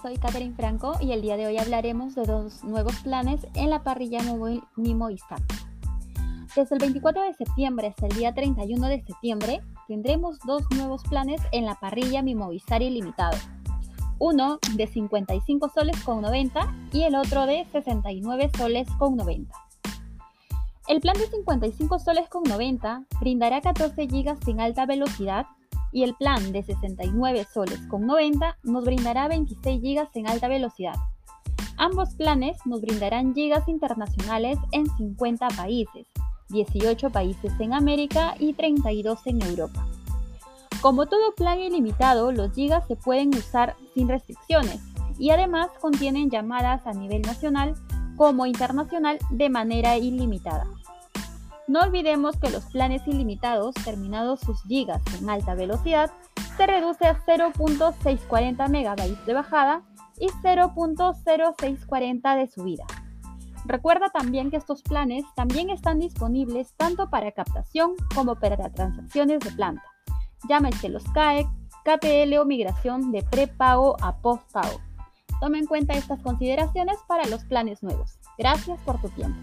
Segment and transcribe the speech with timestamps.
[0.00, 3.82] soy Catherine Franco y el día de hoy hablaremos de dos nuevos planes en la
[3.82, 5.40] parrilla móvil Movistar.
[6.56, 11.40] Desde el 24 de septiembre hasta el día 31 de septiembre tendremos dos nuevos planes
[11.52, 13.36] en la parrilla Mi Movistar ilimitado.
[14.18, 19.54] Uno de 55 soles con 90 y el otro de 69 soles con 90.
[20.88, 25.46] El plan de 55 soles con 90 brindará 14 GB sin alta velocidad
[25.92, 30.94] y el plan de 69 soles con 90 nos brindará 26 GB en alta velocidad.
[31.76, 36.06] Ambos planes nos brindarán gigas internacionales en 50 países,
[36.50, 39.86] 18 países en América y 32 en Europa.
[40.80, 44.80] Como todo plan ilimitado, los gigas se pueden usar sin restricciones
[45.18, 47.74] y además contienen llamadas a nivel nacional
[48.16, 50.66] como internacional de manera ilimitada.
[51.70, 56.10] No olvidemos que los planes ilimitados, terminados sus gigas en alta velocidad,
[56.56, 59.82] se reduce a 0.640 MB de bajada
[60.18, 62.84] y 0.0640 de subida.
[63.66, 69.52] Recuerda también que estos planes también están disponibles tanto para captación como para transacciones de
[69.52, 69.84] planta.
[70.48, 71.46] Llámese los CAEC,
[71.84, 74.80] KPL o migración de prepago a postpago.
[75.40, 78.18] Tome en cuenta estas consideraciones para los planes nuevos.
[78.36, 79.38] Gracias por tu tiempo.